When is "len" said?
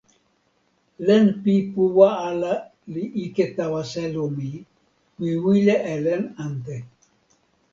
1.05-1.25, 6.05-6.23